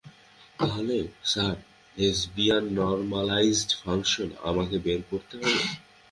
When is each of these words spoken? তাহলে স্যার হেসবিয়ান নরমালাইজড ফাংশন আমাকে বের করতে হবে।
তাহলে 0.59 0.97
স্যার 1.23 1.55
হেসবিয়ান 1.97 2.65
নরমালাইজড 2.77 3.71
ফাংশন 3.81 4.29
আমাকে 4.49 4.75
বের 4.85 5.01
করতে 5.09 5.33
হবে। 5.39 5.61